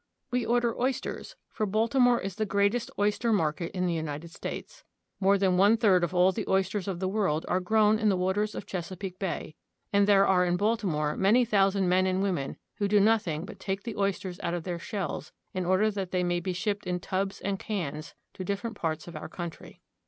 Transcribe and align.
We 0.31 0.47
order 0.47 0.75
oysters, 0.81 1.35
for 1.51 1.67
Baltimore 1.67 2.19
is 2.19 2.33
the 2.37 2.45
greatest 2.47 2.89
oyster 2.97 3.31
market 3.31 3.71
in 3.73 3.85
the 3.85 3.93
United 3.93 4.31
States. 4.31 4.83
More 5.19 5.37
than 5.37 5.57
one 5.57 5.77
third 5.77 6.03
of 6.03 6.11
all 6.11 6.31
the 6.31 6.43
oysters 6.49 6.87
of 6.87 6.99
the 6.99 7.07
world 7.07 7.45
are 7.47 7.59
grown 7.59 7.99
in 7.99 8.09
the 8.09 8.17
waters 8.17 8.55
of 8.55 8.65
Chesa 8.65 8.97
peake 8.97 9.19
Bay, 9.19 9.53
and 9.93 10.07
there 10.07 10.25
are 10.25 10.43
in 10.43 10.57
Baltimore 10.57 11.15
many 11.15 11.45
thousand 11.45 11.87
men 11.87 12.07
and 12.07 12.23
women 12.23 12.57
who 12.77 12.87
do 12.87 12.99
nothing 12.99 13.45
but 13.45 13.59
take 13.59 13.83
the 13.83 13.95
oysters 13.95 14.39
out 14.41 14.55
of 14.55 14.63
their 14.63 14.79
shells 14.79 15.33
in 15.53 15.65
order 15.67 15.91
that 15.91 16.09
they 16.09 16.23
may 16.23 16.39
be 16.39 16.51
shipped 16.51 16.87
in 16.87 16.99
tubs 16.99 17.39
and 17.39 17.59
cans 17.59 18.15
to 18.33 18.43
different 18.43 18.75
parts 18.75 19.07
of 19.07 19.15
our 19.15 19.29
country. 19.29 19.81